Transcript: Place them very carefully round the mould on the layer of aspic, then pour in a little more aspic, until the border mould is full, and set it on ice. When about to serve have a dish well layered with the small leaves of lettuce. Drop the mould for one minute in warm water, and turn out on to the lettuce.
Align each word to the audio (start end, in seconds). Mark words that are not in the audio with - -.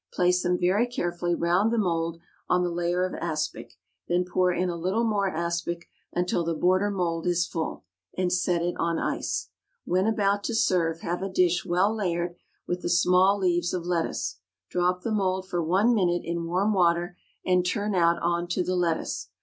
Place 0.11 0.41
them 0.41 0.57
very 0.57 0.87
carefully 0.87 1.35
round 1.35 1.71
the 1.71 1.77
mould 1.77 2.19
on 2.49 2.63
the 2.63 2.71
layer 2.71 3.05
of 3.05 3.13
aspic, 3.13 3.75
then 4.07 4.25
pour 4.25 4.51
in 4.51 4.67
a 4.67 4.75
little 4.75 5.03
more 5.03 5.29
aspic, 5.29 5.85
until 6.11 6.43
the 6.43 6.55
border 6.55 6.89
mould 6.89 7.27
is 7.27 7.45
full, 7.45 7.83
and 8.17 8.33
set 8.33 8.63
it 8.63 8.73
on 8.79 8.97
ice. 8.97 9.49
When 9.85 10.07
about 10.07 10.43
to 10.45 10.55
serve 10.55 11.01
have 11.01 11.21
a 11.21 11.29
dish 11.29 11.67
well 11.67 11.93
layered 11.93 12.33
with 12.65 12.81
the 12.81 12.89
small 12.89 13.37
leaves 13.37 13.75
of 13.75 13.85
lettuce. 13.85 14.39
Drop 14.71 15.03
the 15.03 15.11
mould 15.11 15.47
for 15.47 15.61
one 15.61 15.93
minute 15.93 16.23
in 16.25 16.47
warm 16.47 16.73
water, 16.73 17.15
and 17.45 17.63
turn 17.63 17.93
out 17.93 18.19
on 18.23 18.47
to 18.47 18.63
the 18.63 18.75
lettuce. 18.75 19.29